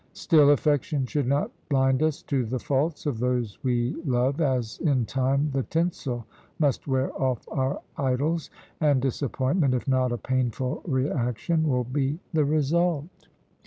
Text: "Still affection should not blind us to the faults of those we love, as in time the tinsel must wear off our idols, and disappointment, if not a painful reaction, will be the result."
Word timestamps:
"Still 0.13 0.49
affection 0.49 1.05
should 1.05 1.27
not 1.27 1.51
blind 1.69 2.01
us 2.01 2.23
to 2.23 2.43
the 2.43 2.57
faults 2.57 3.05
of 3.05 3.19
those 3.19 3.59
we 3.63 3.93
love, 4.03 4.41
as 4.41 4.79
in 4.79 5.05
time 5.05 5.51
the 5.53 5.61
tinsel 5.61 6.25
must 6.57 6.87
wear 6.87 7.13
off 7.21 7.47
our 7.51 7.79
idols, 7.97 8.49
and 8.79 8.99
disappointment, 8.99 9.75
if 9.75 9.87
not 9.87 10.11
a 10.11 10.17
painful 10.17 10.81
reaction, 10.87 11.67
will 11.69 11.83
be 11.83 12.17
the 12.33 12.45
result." 12.45 13.27